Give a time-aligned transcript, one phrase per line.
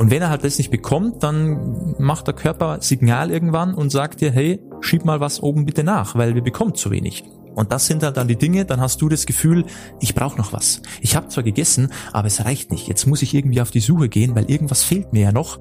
[0.00, 4.22] Und wenn er halt das nicht bekommt, dann macht der Körper Signal irgendwann und sagt
[4.22, 7.24] dir, hey, schieb mal was oben bitte nach, weil wir bekommen zu wenig.
[7.54, 9.66] Und das sind halt dann die Dinge, dann hast du das Gefühl,
[10.00, 10.80] ich brauche noch was.
[11.02, 12.88] Ich habe zwar gegessen, aber es reicht nicht.
[12.88, 15.58] Jetzt muss ich irgendwie auf die Suche gehen, weil irgendwas fehlt mir ja noch.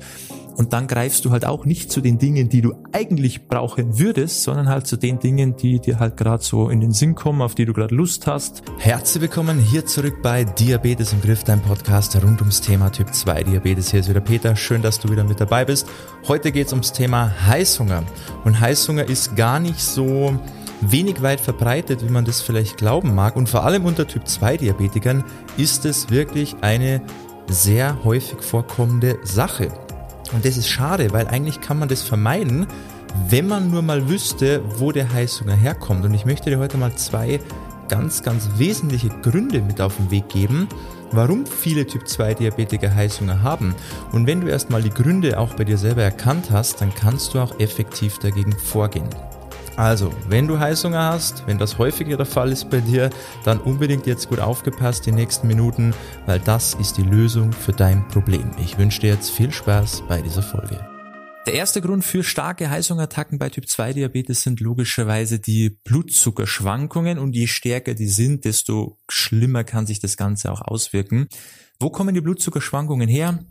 [0.60, 4.44] Und dann greifst du halt auch nicht zu den Dingen, die du eigentlich brauchen würdest,
[4.44, 7.56] sondern halt zu den Dingen, die dir halt gerade so in den Sinn kommen, auf
[7.56, 8.62] die du gerade Lust hast.
[8.78, 13.44] Herzlich willkommen hier zurück bei Diabetes im Griff, dein Podcast rund ums Thema Typ 2
[13.44, 13.92] Diabetes.
[13.92, 14.54] Hier ist wieder Peter.
[14.58, 15.88] Schön, dass du wieder mit dabei bist.
[16.28, 18.04] Heute geht es ums Thema Heißhunger.
[18.44, 20.38] Und Heißhunger ist gar nicht so
[20.82, 23.38] wenig weit verbreitet, wie man das vielleicht glauben mag.
[23.38, 25.24] Und vor allem unter Typ 2 Diabetikern
[25.56, 27.02] ist es wirklich eine
[27.48, 29.72] sehr häufig vorkommende Sache.
[30.32, 32.68] Und das ist schade, weil eigentlich kann man das vermeiden,
[33.30, 36.06] wenn man nur mal wüsste, wo der Heißhunger herkommt.
[36.06, 37.40] Und ich möchte dir heute mal zwei
[37.88, 40.68] ganz, ganz wesentliche Gründe mit auf den Weg geben,
[41.12, 43.74] warum viele Typ 2 Diabetiker Heißhunger haben.
[44.12, 47.40] Und wenn du erstmal die Gründe auch bei dir selber erkannt hast, dann kannst du
[47.40, 49.10] auch effektiv dagegen vorgehen.
[49.80, 53.10] Also, wenn du Heißhunger hast, wenn das häufiger der Fall ist bei dir,
[53.46, 55.94] dann unbedingt jetzt gut aufgepasst die nächsten Minuten,
[56.26, 58.52] weil das ist die Lösung für dein Problem.
[58.62, 60.86] Ich wünsche dir jetzt viel Spaß bei dieser Folge.
[61.46, 67.34] Der erste Grund für starke Heißhungerattacken bei Typ 2 Diabetes sind logischerweise die Blutzuckerschwankungen und
[67.34, 71.30] je stärker die sind, desto schlimmer kann sich das Ganze auch auswirken.
[71.80, 73.46] Wo kommen die Blutzuckerschwankungen her?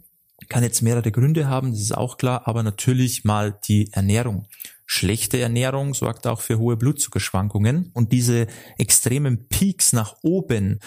[0.51, 4.47] Kann jetzt mehrere Gründe haben, das ist auch klar, aber natürlich mal die Ernährung.
[4.91, 7.91] Schlechte Ernährung sorgt auch für hohe Blutzuckerschwankungen.
[7.93, 8.47] Und diese
[8.79, 10.81] extremen Peaks nach oben,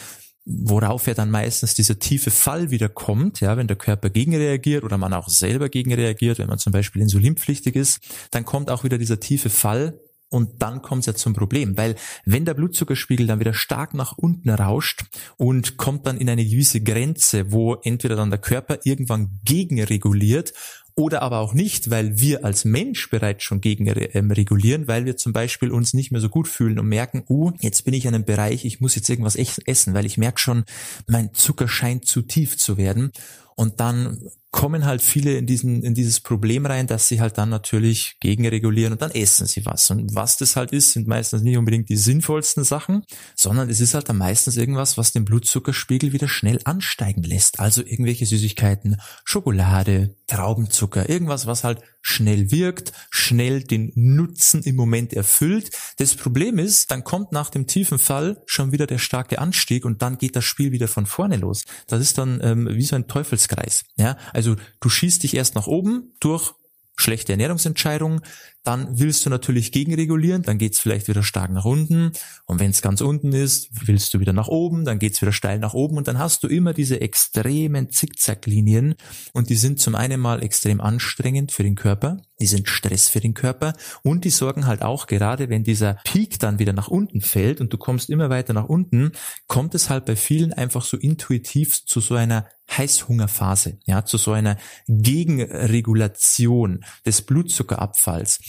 [0.44, 4.98] worauf ja dann meistens dieser tiefe Fall wieder kommt, ja, wenn der Körper gegenreagiert oder
[4.98, 8.00] man auch selber gegenreagiert, wenn man zum Beispiel insulinpflichtig ist,
[8.32, 11.96] dann kommt auch wieder dieser tiefe Fall und dann kommt es ja zum Problem, weil
[12.26, 15.04] wenn der Blutzuckerspiegel dann wieder stark nach unten rauscht
[15.38, 20.54] und kommt dann in eine gewisse Grenze, wo entweder dann der Körper irgendwann gegenreguliert
[21.02, 25.18] oder aber auch nicht, weil wir als Mensch bereits schon gegen ähm, regulieren, weil wir
[25.18, 28.14] zum Beispiel uns nicht mehr so gut fühlen und merken, uh, jetzt bin ich in
[28.14, 30.64] einem Bereich, ich muss jetzt irgendwas essen, weil ich merke schon,
[31.08, 33.12] mein Zucker scheint zu tief zu werden.
[33.56, 37.50] Und dann kommen halt viele in diesen, in dieses Problem rein, dass sie halt dann
[37.50, 39.90] natürlich gegenregulieren und dann essen sie was.
[39.90, 43.94] Und was das halt ist, sind meistens nicht unbedingt die sinnvollsten Sachen, sondern es ist
[43.94, 47.60] halt dann meistens irgendwas, was den Blutzuckerspiegel wieder schnell ansteigen lässt.
[47.60, 55.14] Also irgendwelche Süßigkeiten, Schokolade, Traubenzucker, irgendwas, was halt schnell wirkt, schnell den Nutzen im Moment
[55.14, 55.72] erfüllt.
[55.98, 60.02] Das Problem ist, dann kommt nach dem tiefen Fall schon wieder der starke Anstieg und
[60.02, 61.66] dann geht das Spiel wieder von vorne los.
[61.88, 63.84] Das ist dann ähm, wie so ein Teufelskreis.
[63.96, 66.54] Ja, also du schießt dich erst nach oben durch
[66.96, 68.22] schlechte Ernährungsentscheidungen,
[68.64, 72.12] dann willst du natürlich gegenregulieren, dann geht's vielleicht wieder stark nach unten.
[72.46, 75.58] Und wenn es ganz unten ist, willst du wieder nach oben, dann geht's wieder steil
[75.58, 75.98] nach oben.
[75.98, 78.96] Und dann hast du immer diese extremen Zickzacklinien.
[79.34, 83.20] Und die sind zum einen mal extrem anstrengend für den Körper, die sind Stress für
[83.20, 83.74] den Körper.
[84.04, 87.74] Und die sorgen halt auch gerade, wenn dieser Peak dann wieder nach unten fällt und
[87.74, 89.12] du kommst immer weiter nach unten,
[89.48, 92.46] kommt es halt bei vielen einfach so intuitiv zu so einer
[92.78, 98.40] Heißhungerphase, ja, zu so einer Gegenregulation des Blutzuckerabfalls.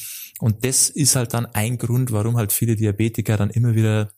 [0.40, 4.10] Und das ist halt dann ein Grund, warum halt viele Diabetiker dann immer wieder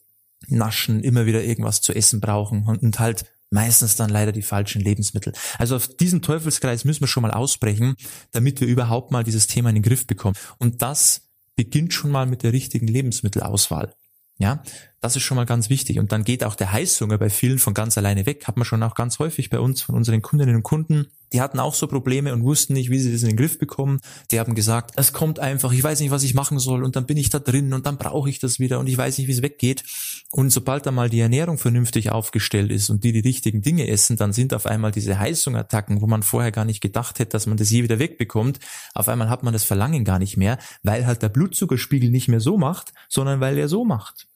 [0.49, 5.33] naschen, immer wieder irgendwas zu essen brauchen und halt meistens dann leider die falschen Lebensmittel.
[5.59, 7.95] Also auf diesen Teufelskreis müssen wir schon mal ausbrechen,
[8.33, 10.37] damit wir überhaupt mal dieses Thema in den Griff bekommen.
[10.59, 13.95] Und das beginnt schon mal mit der richtigen Lebensmittelauswahl.
[14.39, 14.63] Ja,
[15.01, 15.99] das ist schon mal ganz wichtig.
[15.99, 18.47] Und dann geht auch der Heißhunger bei vielen von ganz alleine weg.
[18.49, 21.09] Hat man schon auch ganz häufig bei uns, von unseren Kundinnen und Kunden.
[21.35, 23.99] Die hatten auch so Probleme und wussten nicht, wie sie das in den Griff bekommen.
[24.31, 27.07] Die haben gesagt, es kommt einfach, ich weiß nicht, was ich machen soll und dann
[27.07, 29.33] bin ich da drin und dann brauche ich das wieder und ich weiß nicht, wie
[29.33, 29.83] es weggeht.
[30.31, 34.17] Und sobald da mal die Ernährung vernünftig aufgestellt ist und die die richtigen Dinge essen,
[34.17, 37.57] dann sind auf einmal diese Heißhungerattacken, wo man vorher gar nicht gedacht hätte, dass man
[37.57, 38.61] das je wieder wegbekommt.
[38.95, 42.41] Auf einmal hat man das Verlangen gar nicht mehr, weil halt der Blutzuckerspiegel nicht mehr
[42.41, 44.29] so macht, sondern weil er so macht.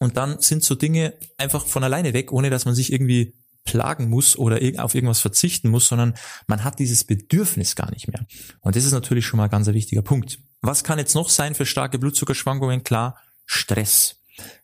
[0.00, 3.39] Und dann sind so Dinge einfach von alleine weg, ohne dass man sich irgendwie
[3.70, 6.14] plagen muss oder auf irgendwas verzichten muss, sondern
[6.46, 8.26] man hat dieses Bedürfnis gar nicht mehr.
[8.60, 10.40] Und das ist natürlich schon mal ein ganz wichtiger Punkt.
[10.60, 12.82] Was kann jetzt noch sein für starke Blutzuckerschwankungen?
[12.82, 13.16] Klar,
[13.46, 14.16] Stress.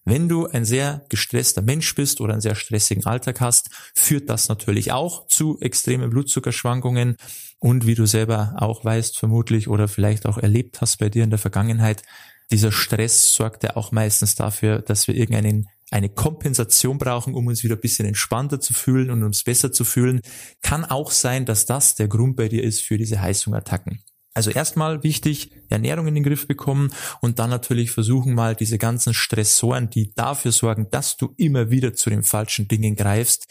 [0.05, 4.49] Wenn du ein sehr gestresster Mensch bist oder einen sehr stressigen Alltag hast, führt das
[4.49, 7.17] natürlich auch zu extremen Blutzuckerschwankungen.
[7.59, 11.31] Und wie du selber auch weißt, vermutlich oder vielleicht auch erlebt hast bei dir in
[11.31, 12.03] der Vergangenheit,
[12.51, 17.63] dieser Stress sorgt ja auch meistens dafür, dass wir irgendeinen eine Kompensation brauchen, um uns
[17.63, 20.21] wieder ein bisschen entspannter zu fühlen und uns besser zu fühlen.
[20.63, 24.03] Kann auch sein, dass das der Grund bei dir ist für diese Heißhungerattacken.
[24.35, 26.93] Also erstmal wichtig, Ernährung in den Griff bekommen
[27.23, 31.95] und dann natürlich versuchen mal diese ganzen Stressoren, die dafür sorgen, dass du immer wieder
[31.95, 33.47] zu den falschen Dingen greifst,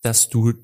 [0.00, 0.54] dass du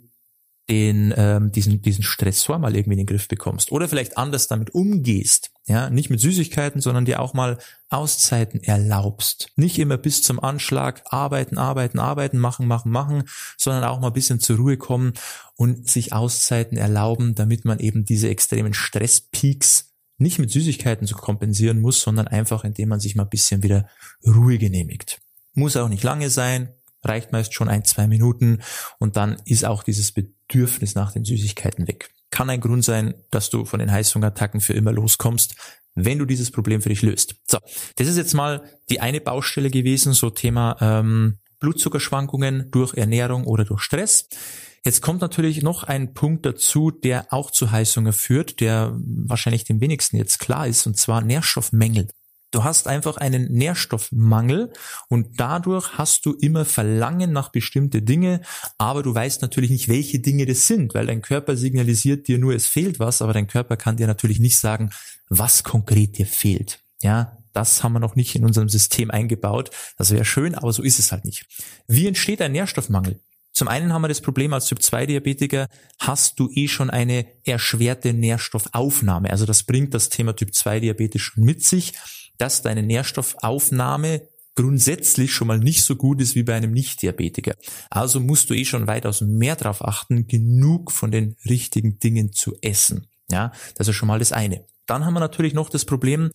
[0.69, 3.71] den ähm, diesen diesen Stressor mal irgendwie in den Griff bekommst.
[3.71, 7.59] Oder vielleicht anders damit umgehst, ja, nicht mit Süßigkeiten, sondern dir auch mal
[7.89, 13.25] Auszeiten erlaubst, nicht immer bis zum Anschlag arbeiten, arbeiten, arbeiten, machen, machen, machen,
[13.57, 15.13] sondern auch mal ein bisschen zur Ruhe kommen
[15.55, 21.81] und sich Auszeiten erlauben, damit man eben diese extremen Stresspeaks nicht mit Süßigkeiten zu kompensieren
[21.81, 23.89] muss, sondern einfach, indem man sich mal ein bisschen wieder
[24.27, 25.21] Ruhe genehmigt.
[25.53, 26.71] Muss auch nicht lange sein,
[27.09, 28.61] reicht meist schon ein, zwei Minuten
[28.99, 32.11] und dann ist auch dieses Bedürfnis nach den Süßigkeiten weg.
[32.31, 35.55] Kann ein Grund sein, dass du von den Heißhungerattacken für immer loskommst,
[35.95, 37.37] wenn du dieses Problem für dich löst.
[37.47, 37.59] So,
[37.97, 43.65] das ist jetzt mal die eine Baustelle gewesen, so Thema ähm, Blutzuckerschwankungen durch Ernährung oder
[43.65, 44.29] durch Stress.
[44.85, 49.81] Jetzt kommt natürlich noch ein Punkt dazu, der auch zu Heißhunger führt, der wahrscheinlich dem
[49.81, 52.09] wenigsten jetzt klar ist, und zwar Nährstoffmängel.
[52.57, 54.73] Du hast einfach einen Nährstoffmangel
[55.09, 58.41] und dadurch hast du immer Verlangen nach bestimmte Dinge,
[58.79, 62.55] aber du weißt natürlich nicht, welche Dinge das sind, weil dein Körper signalisiert dir nur,
[62.55, 64.89] es fehlt was, aber dein Körper kann dir natürlich nicht sagen,
[65.29, 66.81] was konkret dir fehlt.
[67.03, 69.69] Ja, das haben wir noch nicht in unserem System eingebaut.
[69.99, 71.45] Das wäre schön, aber so ist es halt nicht.
[71.87, 73.21] Wie entsteht ein Nährstoffmangel?
[73.53, 75.69] Zum einen haben wir das Problem als Typ-2-Diabetiker,
[75.99, 79.29] hast du eh schon eine erschwerte Nährstoffaufnahme.
[79.29, 81.93] Also das bringt das Thema Typ-2-Diabetes schon mit sich
[82.39, 84.23] dass deine Nährstoffaufnahme
[84.55, 87.55] grundsätzlich schon mal nicht so gut ist wie bei einem Nicht-Diabetiker.
[87.91, 92.57] Also musst du eh schon weitaus mehr darauf achten, genug von den richtigen Dingen zu
[92.63, 93.07] essen.
[93.31, 94.65] Ja, das ist schon mal das eine.
[94.87, 96.31] Dann haben wir natürlich noch das Problem,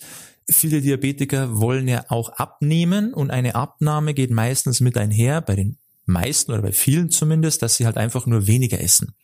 [0.50, 5.78] viele Diabetiker wollen ja auch abnehmen und eine Abnahme geht meistens mit einher, bei den
[6.06, 9.16] meisten oder bei vielen zumindest, dass sie halt einfach nur weniger essen.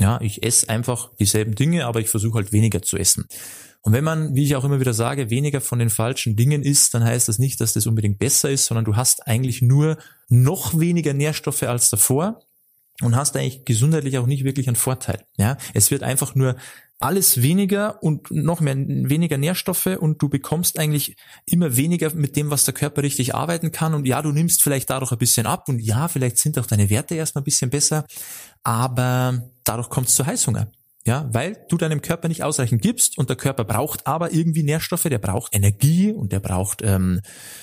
[0.00, 3.26] Ja, ich esse einfach dieselben Dinge, aber ich versuche halt weniger zu essen.
[3.82, 6.94] Und wenn man, wie ich auch immer wieder sage, weniger von den falschen Dingen isst,
[6.94, 9.98] dann heißt das nicht, dass das unbedingt besser ist, sondern du hast eigentlich nur
[10.28, 12.40] noch weniger Nährstoffe als davor
[13.02, 15.22] und hast eigentlich gesundheitlich auch nicht wirklich einen Vorteil.
[15.36, 16.56] Ja, es wird einfach nur
[17.00, 21.16] alles weniger und noch mehr weniger Nährstoffe und du bekommst eigentlich
[21.46, 23.94] immer weniger mit dem, was der Körper richtig arbeiten kann.
[23.94, 26.90] Und ja, du nimmst vielleicht dadurch ein bisschen ab und ja, vielleicht sind auch deine
[26.90, 28.04] Werte erstmal ein bisschen besser,
[28.62, 30.70] aber dadurch kommt es zu Heißhunger.
[31.06, 35.04] Ja, weil du deinem Körper nicht ausreichend gibst und der Körper braucht aber irgendwie Nährstoffe,
[35.04, 37.22] der braucht Energie und der braucht ähm,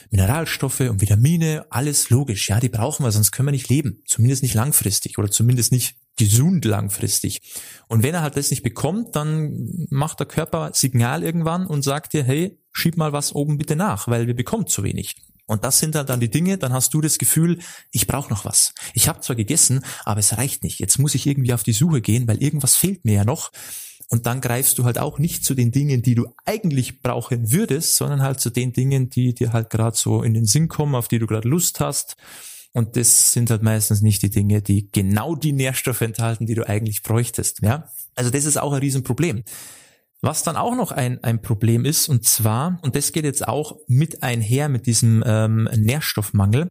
[0.10, 4.42] Mineralstoffe und Vitamine, alles logisch, ja, die brauchen wir, sonst können wir nicht leben, zumindest
[4.42, 7.42] nicht langfristig oder zumindest nicht gesund langfristig.
[7.88, 12.14] Und wenn er halt das nicht bekommt, dann macht der Körper Signal irgendwann und sagt
[12.14, 15.16] dir, hey, schieb mal was oben bitte nach, weil wir bekommen zu wenig.
[15.46, 17.60] Und das sind halt dann die Dinge, dann hast du das Gefühl,
[17.92, 18.74] ich brauche noch was.
[18.94, 20.80] Ich habe zwar gegessen, aber es reicht nicht.
[20.80, 23.52] Jetzt muss ich irgendwie auf die Suche gehen, weil irgendwas fehlt mir ja noch.
[24.10, 27.96] Und dann greifst du halt auch nicht zu den Dingen, die du eigentlich brauchen würdest,
[27.96, 31.08] sondern halt zu den Dingen, die dir halt gerade so in den Sinn kommen, auf
[31.08, 32.18] die du gerade Lust hast.
[32.78, 36.70] Und das sind halt meistens nicht die Dinge, die genau die Nährstoffe enthalten, die du
[36.70, 37.64] eigentlich bräuchtest.
[37.64, 39.46] Ja, also das ist auch ein Riesenproblem.
[40.22, 43.78] Was dann auch noch ein, ein Problem ist, und zwar, und das geht jetzt auch
[43.88, 46.69] mit einher mit diesem ähm, Nährstoffmangel,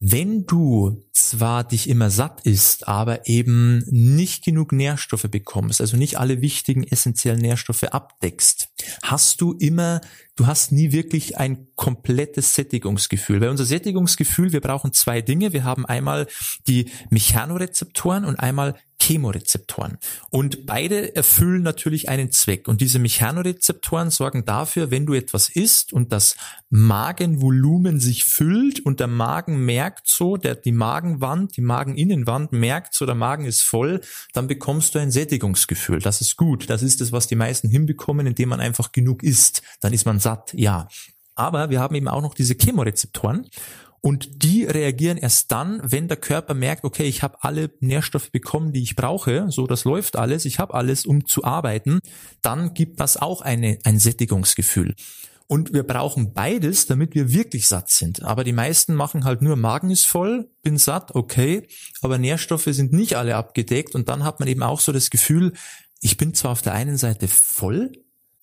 [0.00, 6.18] wenn du zwar dich immer satt isst, aber eben nicht genug Nährstoffe bekommst, also nicht
[6.18, 8.68] alle wichtigen essentiellen Nährstoffe abdeckst,
[9.02, 10.02] hast du immer,
[10.36, 13.40] du hast nie wirklich ein komplettes Sättigungsgefühl.
[13.40, 15.52] Weil unser Sättigungsgefühl, wir brauchen zwei Dinge.
[15.52, 16.26] Wir haben einmal
[16.66, 19.98] die Mechanorezeptoren und einmal Chemorezeptoren.
[20.30, 22.68] Und beide erfüllen natürlich einen Zweck.
[22.68, 26.36] Und diese Mechanorezeptoren sorgen dafür, wenn du etwas isst und das
[26.70, 33.06] Magenvolumen sich füllt und der Magen merkt so, der, die Magenwand, die Mageninnenwand merkt so,
[33.06, 34.00] der Magen ist voll,
[34.32, 36.00] dann bekommst du ein Sättigungsgefühl.
[36.00, 36.68] Das ist gut.
[36.70, 39.62] Das ist das, was die meisten hinbekommen, indem man einfach genug isst.
[39.80, 40.88] Dann ist man satt, ja.
[41.34, 43.46] Aber wir haben eben auch noch diese Chemorezeptoren
[44.06, 48.72] und die reagieren erst dann, wenn der Körper merkt, okay, ich habe alle Nährstoffe bekommen,
[48.72, 51.98] die ich brauche, so das läuft alles, ich habe alles, um zu arbeiten,
[52.40, 54.94] dann gibt das auch eine, ein Sättigungsgefühl.
[55.48, 58.22] Und wir brauchen beides, damit wir wirklich satt sind.
[58.22, 61.66] Aber die meisten machen halt nur Magen ist voll, bin satt, okay,
[62.00, 65.52] aber Nährstoffe sind nicht alle abgedeckt und dann hat man eben auch so das Gefühl,
[66.00, 67.90] ich bin zwar auf der einen Seite voll,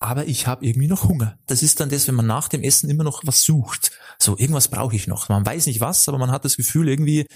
[0.04, 1.38] aber ich habe irgendwie noch Hunger.
[1.46, 3.90] Das ist dann das, wenn man nach dem Essen immer noch was sucht.
[4.18, 5.30] So, irgendwas brauche ich noch.
[5.30, 7.26] Man weiß nicht was, aber man hat das Gefühl irgendwie,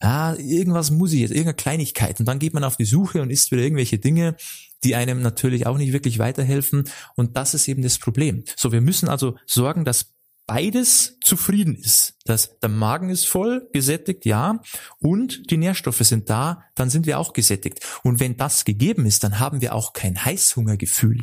[0.00, 2.20] ja, irgendwas muss ich jetzt, irgendeine Kleinigkeit.
[2.20, 4.36] Und dann geht man auf die Suche und isst wieder irgendwelche Dinge,
[4.84, 6.84] die einem natürlich auch nicht wirklich weiterhelfen.
[7.16, 8.44] Und das ist eben das Problem.
[8.56, 10.12] So, wir müssen also sorgen, dass
[10.46, 12.14] beides zufrieden ist.
[12.26, 14.60] Dass der Magen ist voll, gesättigt, ja,
[15.00, 17.80] und die Nährstoffe sind da, dann sind wir auch gesättigt.
[18.04, 21.18] Und wenn das gegeben ist, dann haben wir auch kein Heißhungergefühl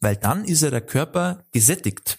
[0.00, 2.18] weil dann ist ja der Körper gesättigt.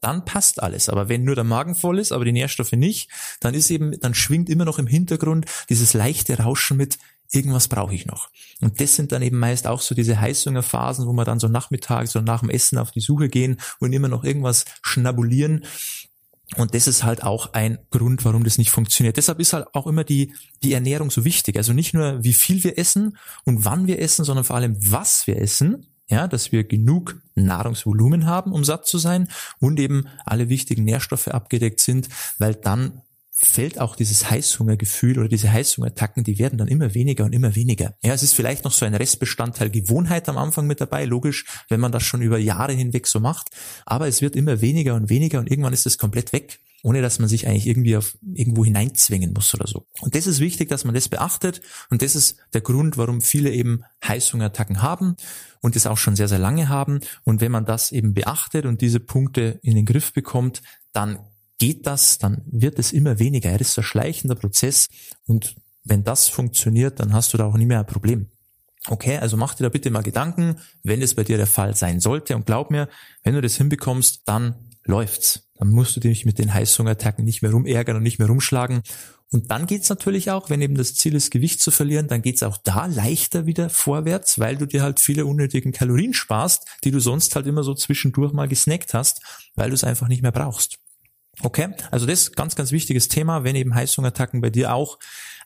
[0.00, 0.88] Dann passt alles.
[0.88, 3.10] Aber wenn nur der Magen voll ist, aber die Nährstoffe nicht,
[3.40, 6.98] dann ist eben, dann schwingt immer noch im Hintergrund dieses leichte Rauschen mit,
[7.32, 8.30] irgendwas brauche ich noch.
[8.60, 12.14] Und das sind dann eben meist auch so diese Heißhungerphasen, wo wir dann so nachmittags
[12.16, 15.64] oder nach dem Essen auf die Suche gehen und immer noch irgendwas schnabulieren.
[16.56, 19.18] Und das ist halt auch ein Grund, warum das nicht funktioniert.
[19.18, 21.56] Deshalb ist halt auch immer die, die Ernährung so wichtig.
[21.56, 25.26] Also nicht nur, wie viel wir essen und wann wir essen, sondern vor allem, was
[25.26, 25.86] wir essen.
[26.10, 29.28] Ja, dass wir genug Nahrungsvolumen haben, um satt zu sein
[29.60, 33.02] und eben alle wichtigen Nährstoffe abgedeckt sind, weil dann
[33.40, 37.94] fällt auch dieses Heißhungergefühl oder diese Heißhungerattacken, die werden dann immer weniger und immer weniger.
[38.02, 41.78] Ja, es ist vielleicht noch so ein Restbestandteil Gewohnheit am Anfang mit dabei, logisch, wenn
[41.78, 43.50] man das schon über Jahre hinweg so macht,
[43.86, 47.18] aber es wird immer weniger und weniger und irgendwann ist es komplett weg ohne dass
[47.18, 49.86] man sich eigentlich irgendwie auf irgendwo hineinzwingen muss oder so.
[50.00, 53.50] Und das ist wichtig, dass man das beachtet und das ist der Grund, warum viele
[53.50, 55.16] eben Heißhungerattacken haben
[55.60, 57.00] und das auch schon sehr, sehr lange haben.
[57.24, 61.18] Und wenn man das eben beachtet und diese Punkte in den Griff bekommt, dann
[61.58, 63.52] geht das, dann wird es immer weniger.
[63.60, 64.86] Es ist ein schleichender Prozess
[65.26, 68.28] und wenn das funktioniert, dann hast du da auch nie mehr ein Problem.
[68.86, 72.00] Okay, also mach dir da bitte mal Gedanken, wenn es bei dir der Fall sein
[72.00, 72.88] sollte und glaub mir,
[73.22, 75.48] wenn du das hinbekommst, dann läuft's.
[75.54, 78.82] Dann musst du dich mit den Heißhungerattacken nicht mehr rumärgern und nicht mehr rumschlagen.
[79.30, 82.42] Und dann geht's natürlich auch, wenn eben das Ziel ist, Gewicht zu verlieren, dann geht's
[82.42, 86.98] auch da leichter wieder vorwärts, weil du dir halt viele unnötigen Kalorien sparst, die du
[86.98, 89.20] sonst halt immer so zwischendurch mal gesnackt hast,
[89.54, 90.78] weil du es einfach nicht mehr brauchst.
[91.42, 94.98] Okay, also das ganz, ganz wichtiges Thema, wenn eben Heißhungerattacken bei dir auch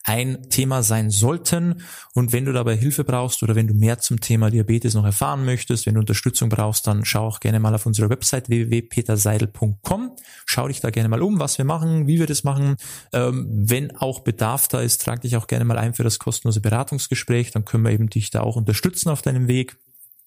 [0.03, 1.81] ein Thema sein sollten.
[2.13, 5.45] Und wenn du dabei Hilfe brauchst oder wenn du mehr zum Thema Diabetes noch erfahren
[5.45, 10.15] möchtest, wenn du Unterstützung brauchst, dann schau auch gerne mal auf unserer Website www.peterseidel.com.
[10.45, 12.75] Schau dich da gerne mal um, was wir machen, wie wir das machen.
[13.13, 16.59] Ähm, wenn auch Bedarf da ist, trag dich auch gerne mal ein für das kostenlose
[16.59, 17.51] Beratungsgespräch.
[17.51, 19.77] Dann können wir eben dich da auch unterstützen auf deinem Weg.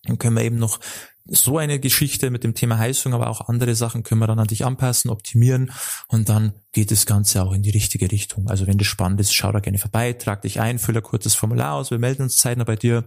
[0.04, 0.80] Dann können wir eben noch
[1.28, 4.46] so eine Geschichte mit dem Thema Heißung, aber auch andere Sachen können wir dann an
[4.46, 5.72] dich anpassen, optimieren
[6.08, 8.48] und dann geht das Ganze auch in die richtige Richtung.
[8.48, 11.34] Also wenn das spannend ist, schau da gerne vorbei, trag dich ein, fülle ein kurzes
[11.34, 13.04] Formular aus, wir melden uns zeitnah bei dir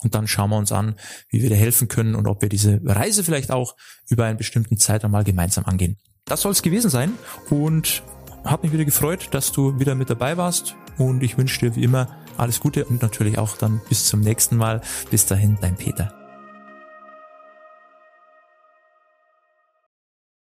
[0.00, 0.96] und dann schauen wir uns an,
[1.28, 3.76] wie wir dir helfen können und ob wir diese Reise vielleicht auch
[4.08, 5.96] über einen bestimmten Zeitraum mal gemeinsam angehen.
[6.24, 7.12] Das soll es gewesen sein
[7.50, 8.02] und
[8.44, 11.84] hat mich wieder gefreut, dass du wieder mit dabei warst und ich wünsche dir wie
[11.84, 14.80] immer alles Gute und natürlich auch dann bis zum nächsten Mal.
[15.10, 16.21] Bis dahin, dein Peter.